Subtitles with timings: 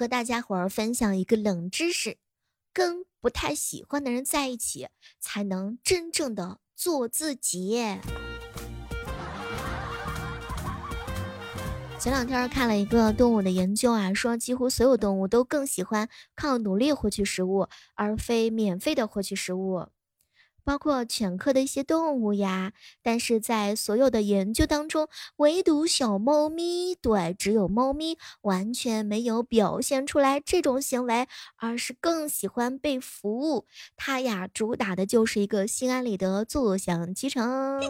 [0.00, 2.16] 和大家伙儿分享一个冷知识：
[2.72, 4.88] 跟不太喜欢的人在一起，
[5.18, 7.76] 才能真正的做自己。
[11.98, 19.88] 前两天看了一个动物的研究啊，说几乎所有动物都更喜欢靠努力获取食物，而非免费的获取食物，
[20.70, 22.72] 包括犬科的一些动物呀。
[23.02, 25.08] 但是在所有的研究当中，
[25.38, 33.66] 唯独小猫咪，对，只有猫咪完全没有表现出来这种行为，而是更喜欢被服务。
[33.96, 37.80] 它呀，主打的就是一个心安理得，坐享其成。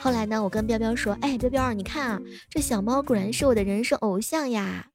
[0.00, 4.86] 后来呢，我跟彪彪说：“哎，彪彪，你看啊，这小猫果然是我的人生偶像呀。”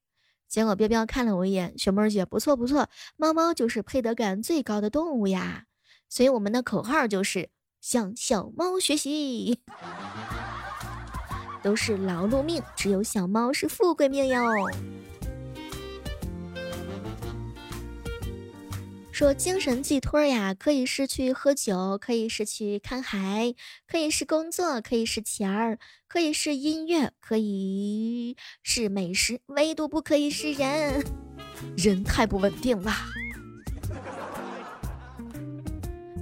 [0.49, 5.65] 结果彪彪看了我一眼，雪妹姐不错不错，猫猫就是配得感最高的动物呀。
[6.11, 7.47] 所以我们的口号就是
[7.79, 9.61] 向小猫学习，
[11.63, 14.43] 都是劳碌命，只有小猫是富贵命哟。
[19.13, 23.55] 说精神寄托呀，可以是去喝酒，可以是去看海，
[23.87, 31.05] 可以是工作，可以是钱儿，可以是音乐，可以是美食，唯独不可以是人。
[31.77, 32.91] 人太不稳定了。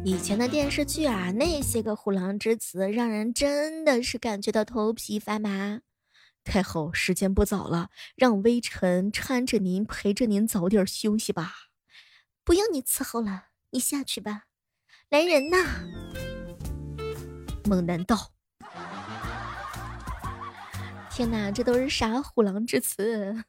[0.05, 5.81] 以前的电视剧啊，那些个虎狼之词，让人真的是感觉到头皮发麻。
[6.43, 11.53] 太后，时间不早了，让微臣搀着您，陪着您早点休息吧。
[12.45, 14.43] 不用你伺候了，你下去吧。
[15.09, 15.57] 来人呐！
[17.65, 18.31] 猛男道
[21.11, 23.43] ：“天哪，这都是啥虎狼之词？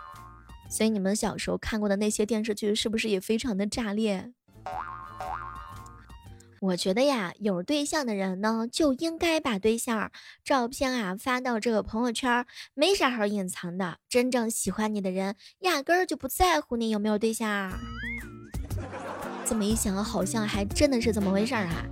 [0.70, 4.32] 所以你们小时候看过的那些电视剧，是不是也非常的炸裂？
[6.62, 10.12] 我觉得呀，有对象的人呢，就应该把对象
[10.44, 13.98] 照片啊发到这个朋友圈，没啥好隐藏的。
[14.08, 17.72] 真正喜欢你的人，压根儿就不在乎你有没有对象。”
[19.44, 21.84] 这么一想，好像还真的是这么回事儿啊！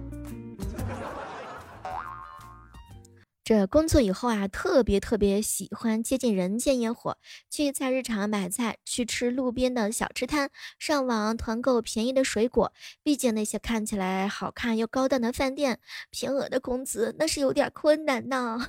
[3.50, 7.19] 这工作以后啊，特别特别喜欢接近人间烟火，
[7.50, 12.72] 去菜市场买菜，去吃路边的小吃摊，上网团购便宜的水果。
[13.03, 15.81] 毕竟那些看起来好看又高档的饭店，
[16.11, 18.69] 平额的工资那是有点困难呢。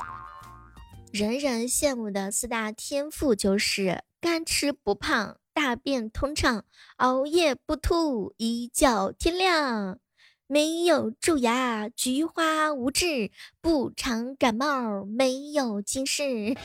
[1.10, 5.38] 人人羡慕的四大天赋就是干吃不胖。
[5.54, 9.98] 大便通畅，熬夜不吐，一觉天亮，
[10.48, 16.56] 没有蛀牙，菊花无痣，不常感冒，没有近视。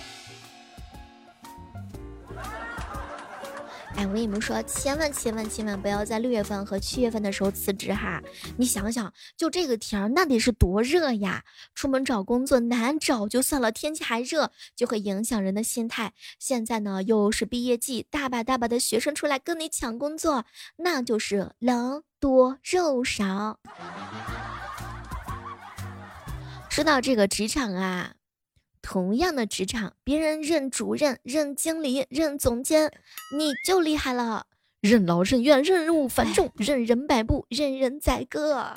[3.96, 8.22] 哎，我跟你们说，千万千万千万不要在六月份和七月份的时候辞职哈！
[8.58, 11.44] 你想想，就这个天儿，那得是多热呀！
[11.74, 16.14] 出门找工作难找就算了，天气还热，就会影响人的心态。
[16.38, 20.46] 现在呢，又是毕业季，大把大把的学生出来跟你抢工作，
[20.78, 23.60] 那就是冷多肉少。
[26.70, 28.14] 说到这个职场啊。
[28.84, 32.92] 同样的职场，别人任主任、任经理、任总监，
[33.38, 34.48] 你就厉害了，
[34.82, 38.74] 任劳任怨、任务繁重、任人摆布、任人宰割。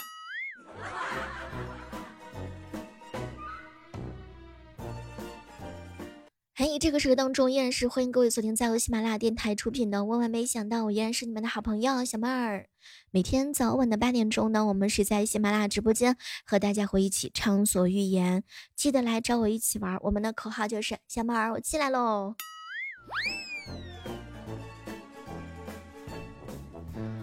[6.57, 12.69] 嘿，这个时刻当中，依然是欢迎各位锁定在由喜马拉雅电台出品的《万万没想到》，我依然是你们的好朋友小妹儿。
[13.11, 16.17] 每天早晚的八点钟呢，我们是在喜马拉雅直播间
[16.47, 18.45] 和大家会一起畅所欲言，
[18.77, 19.99] 记得来找我一起玩。
[20.03, 22.37] 我们的口号就是小妹儿，我进来喽。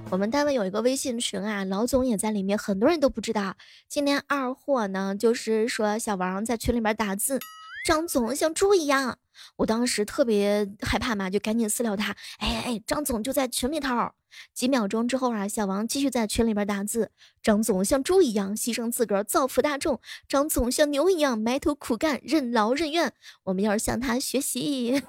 [0.09, 3.55] 我们单位有一个微信群啊，老总也在里面，很多人都不知道。
[3.87, 7.39] 今天二货呢，就是说小王在群里面打字。
[7.83, 9.17] 张总像猪一样，
[9.57, 12.15] 我当时特别害怕嘛，就赶紧私聊他。
[12.37, 14.11] 哎哎，张总就在群里头。
[14.53, 17.11] 几秒钟之后啊，小王继续在群里边打字。
[17.41, 23.13] 张总像猪一样牺牲自个儿造福大众，张总像牛一样埋头苦干，任劳任怨。
[23.43, 25.03] 我们要是向他学习，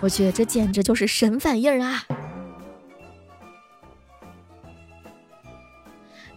[0.00, 2.04] 我觉得这简直就是神反应啊！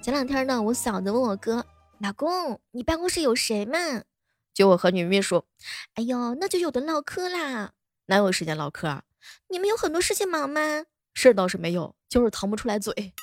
[0.01, 1.66] 前两天呢，我嫂子问我哥
[2.00, 3.78] ：“老公，你办公室有谁吗？”
[4.54, 5.46] 就我和女秘书，
[5.96, 7.72] 哎呦，那就有的唠嗑啦，
[8.06, 9.02] 哪有时间唠嗑？
[9.50, 10.86] 你们有很多事情忙吗？
[11.16, 12.94] 事倒是没有，就是腾不出来嘴。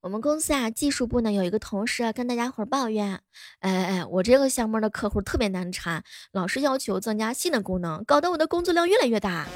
[0.00, 3.20] 我们公司啊，技术部呢有一个同事啊跟大家伙抱怨，
[3.60, 9.46] 哎哎，我这个项目的客户特别难缠，老是要求增加新的功能，搞得我的工作量越来越大。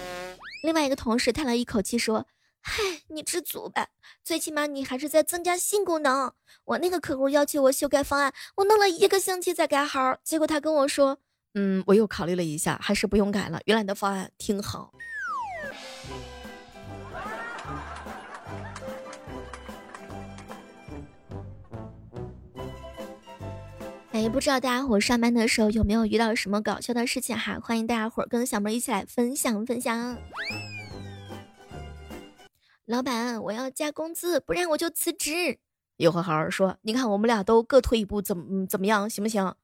[0.62, 2.26] 另外一个同事叹了一口气说
[2.62, 3.88] ：“嗨，你知足吧，
[4.22, 6.32] 最起码你还是在增加新功能。
[6.64, 11.18] 我那个客户要求我修改方案，我弄了一个星期才改好，结果他跟我说，
[11.54, 14.92] 嗯，我又考虑了一下，还是不用改了，原来的方案挺好。
[24.12, 27.58] 哎，不知道大家伙上班的时候有没有遇到什么搞笑的事情哈？
[27.62, 30.18] 欢迎大家伙跟小妹一起来分享分享。
[32.90, 35.60] 老板，我要加工资，不然我就辞职。
[35.98, 36.76] 有话好好说。
[36.82, 39.54] 你看我们俩都各退一步，怎么怎么样，行不行？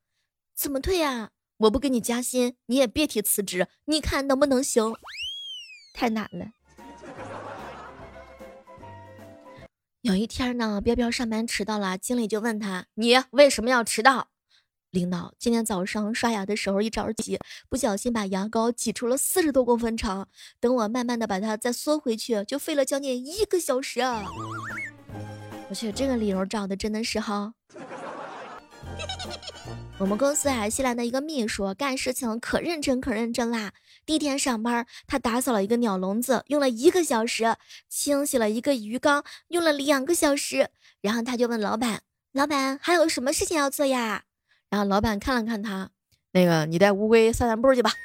[0.55, 1.31] 怎么退呀？
[1.57, 3.67] 我不给你加薪，你也别提辞职。
[3.87, 4.95] 你看能不能行？
[5.93, 6.53] 太难了。
[10.03, 14.29] 有一天呢，彪彪上班迟到了，经理就问他：“你为什么要迟到？”
[14.97, 17.39] 领导今天早上刷牙的时候一着急，
[17.69, 20.27] 不小心把牙膏挤出了四十多公分长。
[20.59, 24.25] 等我慢慢的把它再缩回去，就费了将近一个小时啊！
[25.69, 27.53] 我去，这个理由找的真的是哈。
[30.01, 33.75] 我们公司啊，新来的一个秘书，干事情可认真可认真啦。
[34.07, 37.53] 第一天上班，他打扫了一个鸟笼子，用了一个小时；
[37.91, 40.71] 清洗了一个鱼缸，用了两个小时。
[41.03, 42.01] 然后他就问老板
[42.33, 44.23] ：“老板，还有什么事情要做呀？”
[44.77, 45.89] 然后老板看了看他，
[46.33, 47.91] 那个你带乌龟散散步去吧。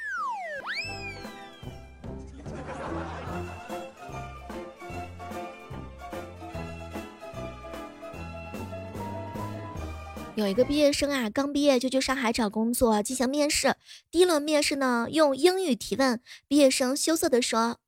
[10.34, 13.74] 有一个毕业生啊，刚毕业就去上海找工作进行面试。
[14.10, 17.80] 第一轮面试呢，用英语提问，毕业生羞涩的说：“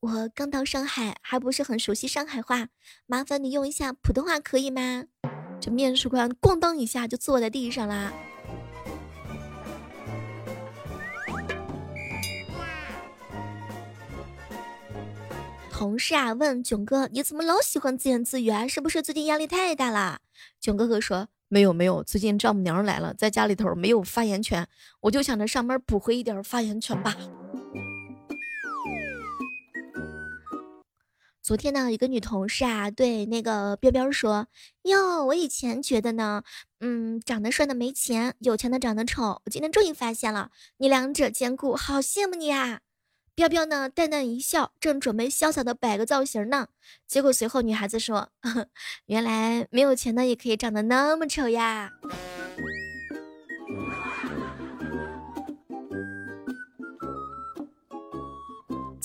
[0.00, 2.68] 我刚到上海，还不是很熟悉上海话，
[3.06, 5.04] 麻烦你用一下普通话可以吗？”
[5.60, 8.12] 这面试官咣当一下就坐在地上啦。
[15.70, 18.66] 同事啊问囧哥：“你怎么老喜欢自言自语啊？
[18.66, 20.18] 是不是最近压力太大了？”
[20.60, 24.66] 囧哥哥说：“没有没有，最近丈母娘来了，在家里头没有发言权，
[25.02, 27.16] 我就想着上班补回一点发言权吧。”
[31.48, 34.48] 昨天呢，一个女同事啊，对那个彪彪说
[34.84, 36.42] ：“哟，我以前觉得呢，
[36.80, 39.40] 嗯，长得帅的没钱，有钱的长得丑。
[39.46, 42.80] 我今天终于发现了，你两者兼顾，好羡慕你啊！”
[43.34, 46.68] 彪彪呢，淡淡一笑，正准备潇洒的摆个造型呢，
[47.06, 48.66] 结果随后女孩子说：“呵
[49.06, 51.92] 原来没有钱的也可以长得那么丑呀。”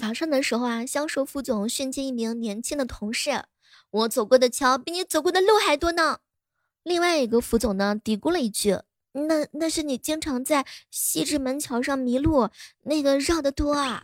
[0.04, 3.46] 早上的时候啊，销售副总训诫一名年轻的同事
[3.90, 6.20] ：“我走过的桥比你走过的路还多呢。”
[6.84, 8.80] 另外一个副总呢，嘀咕了一句
[9.16, 12.50] ：“那那是你经常在西直门桥上迷路，
[12.82, 14.04] 那个绕的多啊。”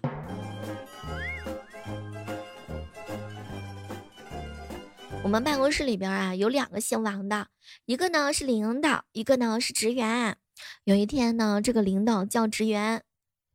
[5.21, 7.47] 我们办公室里边啊，有两个姓王的，
[7.83, 10.37] 一个呢是领导，一个呢是职员。
[10.85, 13.03] 有一天呢，这个领导叫职员：“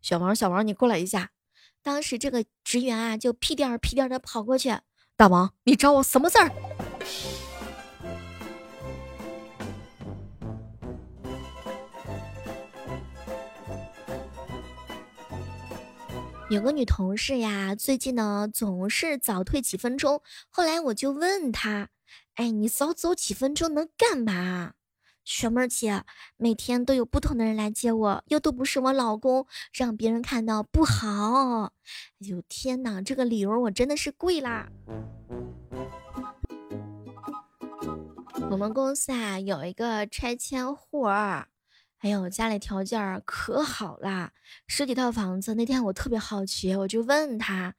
[0.02, 1.30] 小王，小王，你过来一下。”
[1.84, 4.74] 当时这个职员啊，就屁颠儿屁颠儿的跑过去。
[5.18, 6.50] 大王，你找我什么事儿？
[16.48, 20.22] 有个女同事呀，最近呢总是早退几分钟。
[20.48, 21.90] 后来我就问她
[22.36, 24.72] ：“哎，你早走几分钟能干嘛？”
[25.24, 26.04] 雪妹姐，
[26.36, 31.72] 每天都有不同的人来接我，又都不是我老公，让别人看到不好。
[32.20, 34.68] 哎呦天哪，这个理由我真的是跪啦！
[38.50, 41.48] 我们公司啊有一个拆迁户儿，
[42.00, 44.32] 哎呦家里条件可好啦，
[44.66, 45.54] 十几套房子。
[45.54, 47.74] 那天我特别好奇，我就问他：“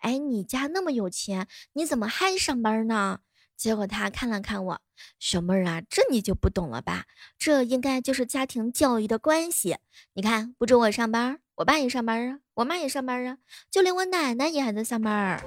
[0.00, 3.20] 哎，你家那么有钱，你怎么还上班呢？”
[3.54, 4.80] 结果他看了看我，
[5.18, 7.04] 小妹儿啊，这你就不懂了吧？
[7.38, 9.78] 这应该就是家庭教育的关系。
[10.14, 13.38] 你看，不准我上班，我爸也上班啊，我妈也上班啊，
[13.70, 15.42] 就连我奶奶也还在上班。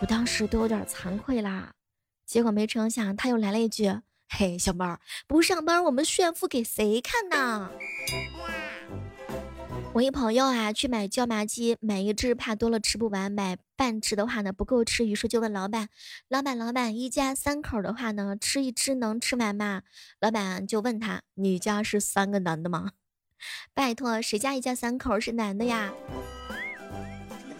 [0.00, 1.72] 我当时都有点惭愧啦。
[2.24, 7.70] 结果没成想，他又来了一句：“嘿，小妹儿，不上班，我们炫富给谁看呢？”
[9.96, 15.88] 我一朋友啊，去买椒麻鸡，买一只怕多了吃不完，买半只的话呢不够吃，于是就问老板
[16.28, 19.80] ：“老板，老板，一家三口的话呢，吃一只能吃完吗？”
[20.20, 22.90] 老板就问他：“你家是三个男的吗？”
[23.72, 25.94] 拜托，谁家一家三口是男的呀？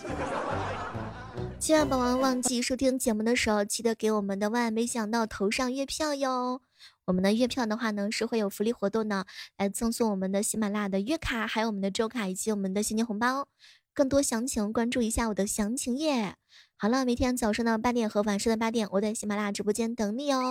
[1.59, 6.61] 千万不要忘记收听节目的时候，记得给我们的万没想到投上月票哟。
[7.07, 9.25] 我们的月票的话呢，是会有福利活动呢，
[9.57, 13.49] 来赠送我们的喜马拉雅的月卡，还有我们的周卡以及我们的现金红包。
[13.95, 16.35] 更多详情关注一下我的详情页。
[16.77, 20.43] 好了，每天早上的八点和晚上的八点，我在喜马拉雅直播间等你哦。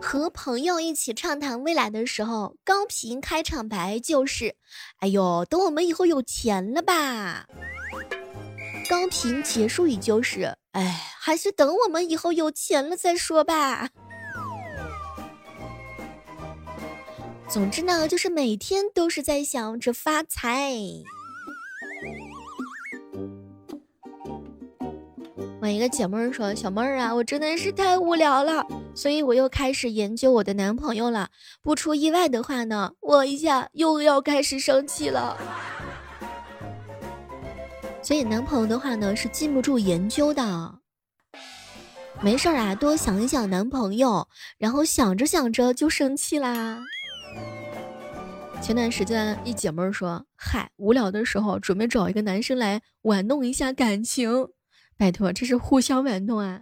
[0.00, 4.54] 和朋友一起畅谈未来的时候，高频开场白就是
[5.00, 7.46] ：“哎呦，等我们以后有钱了吧。”
[8.88, 13.90] 高频结束语就是：“哎，还是等我们以后有钱了再说吧。”
[17.46, 20.72] 总之呢，就是每天都是在想着发财。
[25.60, 31.28] 我一个姐妹儿说：“小妹儿啊，我真的是太无聊了，所以我又开始研究我的男朋友了。
[31.62, 35.36] 不出意外的话呢，我一下又要开始生气了。
[38.00, 40.78] 所以男朋友的话呢，是禁不住研究的。
[42.20, 46.78] 没事儿啊，多想一想男朋友，然后想着想着就生气啦。
[48.60, 54.48] 前段时间一姐妹说：嗨，无聊的时候准备找一个男生来玩弄一下感情。”
[54.98, 56.60] 拜托，这是互相玩弄啊！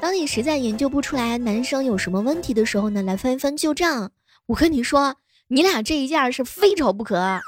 [0.00, 4.12] 当你实在研究不出来男生有什么问题的时候呢，来翻一翻旧账。
[4.46, 5.16] 我跟你说，
[5.48, 7.42] 你俩这一件是非找不可。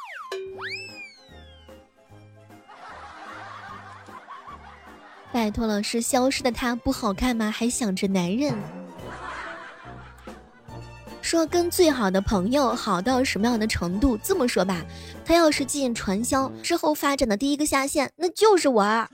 [5.33, 7.51] 拜托了，是消失的他不好看吗？
[7.51, 8.55] 还想着男人？
[11.23, 14.19] 说跟最好的朋友好到什么样的程度？
[14.19, 14.85] 这么说吧，
[15.25, 19.09] 他要是进传销之后发展的第一个下线，那就是我。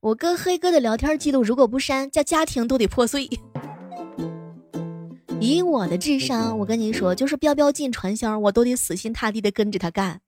[0.00, 3.28] 我跟黑哥的聊天记录如果不删，家家庭都得破碎。
[5.38, 10.20] 以我的智商，我跟你说，就是彪彪进传销，我都得死心塌地的跟着他干。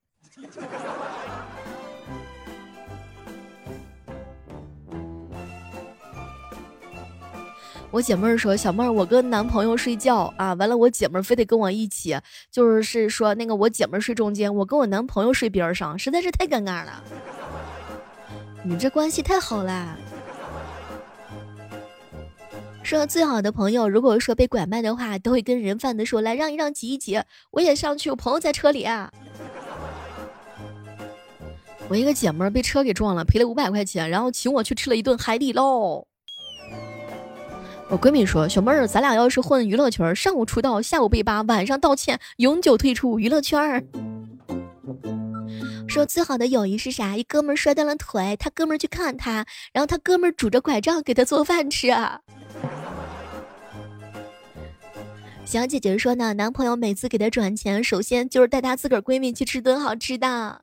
[7.91, 12.19] 我姐妹儿说：“小妹儿，我跟男朋友睡觉啊，完了我姐妹儿非得跟我一起，
[12.51, 17.03] 就是是说那个我姐妹儿睡中间，我跟我男朋友睡边上，实在是太尴尬了。
[18.63, 19.97] 你这关系太好啦！
[22.83, 29.11] 说最好的朋友，如果说被拐卖的话，都会跟人贩子说来让一让，挤一挤，我也上去，我朋友在车里啊。
[31.89, 36.05] 我一个姐妹儿被车给撞了，赔了五百块钱，然后请我去吃了一顿海底捞。”
[37.91, 43.83] 我闺蜜说：“小妹儿，咱俩要是混娱乐圈，上午出道，下午被扒，晚上道歉，永久退出娱乐圈。”
[45.89, 47.17] 说最好的友谊是啥？
[47.17, 51.89] 一哥们摔断了腿，他哥们去看他，然后他哥们拄着拐杖给他做饭吃。
[55.47, 60.61] 小姐姐说呢，男朋友每次给她转钱，首先就是带她自个儿闺蜜去吃顿好吃的。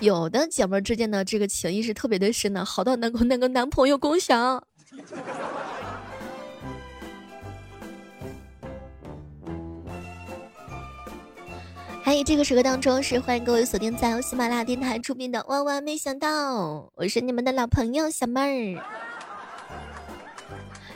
[0.00, 4.64] 有的姐妹之间的这个情谊是特别的深的，好到能够那个男朋友共享。
[12.02, 16.54] 嗨，这个时刻当中是欢迎各位锁定在由喜马拉雅电台出品的《万万没想到》，
[16.94, 18.82] 我是你们的老朋友小妹儿。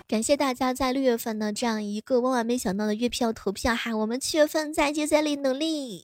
[0.09, 6.03] 感谢大家在六月份的这样一个万万没想到的月票投票哈，我们七月份再接再厉，努力。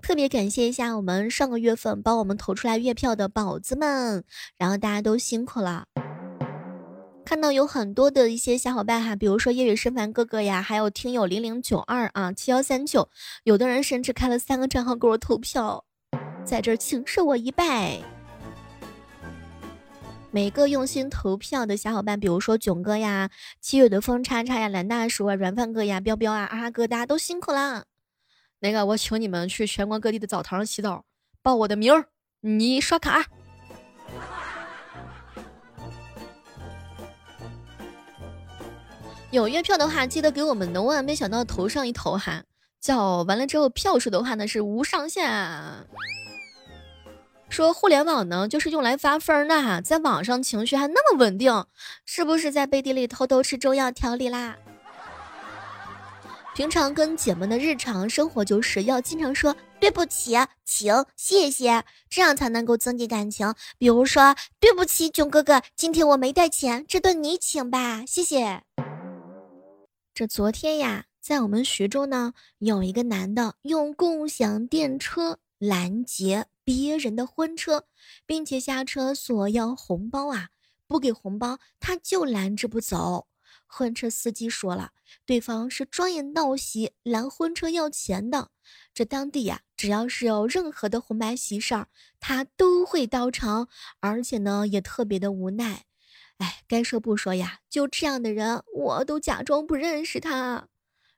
[0.00, 4.24] 特别感谢一下我们上个月份帮我们投出来月票的宝子们，
[4.56, 5.84] 然后大家都辛苦了。
[7.30, 13.08] 看到有很多的一些小伙伴哈，比如说夜雨深凡哥哥呀，还有听友零零九二啊七幺三九，
[13.44, 15.84] 有的人甚至开了三个账号给我投票，
[16.44, 18.00] 在这请受我一拜。
[20.32, 27.84] 每个用心投票的小伙伴，比如说囧哥呀、七月的风叉叉呀、蓝大叔啊、软饭哥呀、彪彪啊、阿哥，大家都辛苦啦。
[28.58, 31.04] 那个，我请你们去全国各地的澡堂洗澡，
[31.42, 32.06] 报我的名儿，
[32.40, 33.26] 你刷卡。
[39.30, 42.42] 有月票的话，记得给我们的万万没想到投上一投哈。
[42.80, 45.30] 叫完了之后，票数的话呢是无上限。
[47.48, 51.64] 说互联网呢就是用来发疯的哈，在网上情绪还那么稳定，
[52.04, 54.56] 是不是在背地里偷偷吃中药调理啦？
[56.54, 63.54] 平常跟姐们的日常生活就是要经常说对不起，请，谢谢，这样才能够增进感情。
[63.78, 68.62] 比如说，对不起，囧哥哥，今天我没带钱，这顿你请吧，谢谢。
[70.20, 77.86] 这昨天呀，在我们徐州呢，有一个男的用共享电车拦截别人的婚车，
[78.26, 80.50] 并且下车索要红包啊，
[80.86, 83.28] 不给红包他就拦着不走。
[83.66, 84.90] 婚车司机说了，
[85.24, 88.50] 对方是专业闹喜拦婚车要钱的。
[88.92, 91.88] 这当地呀，只要是有任何的红白喜事儿，
[92.20, 95.86] 他都会到场，而且呢，也特别的无奈。
[96.40, 100.66] 哎，该说不说呀，就这样的人，我都假装不认识他。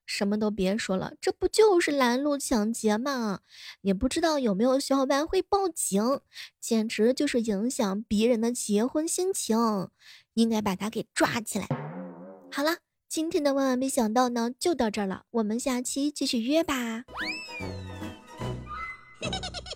[0.05, 3.41] 什么都别说了，这不就是拦路抢劫吗？
[3.83, 6.21] 也不知道有没有小伙伴会报警，
[6.61, 9.57] 简直就是影响别人的结婚心情，
[10.35, 11.69] 应该把他给抓起来。
[12.51, 17.05] 好了，今天的万万没想到呢，就到这儿了，我们下期继续约吧。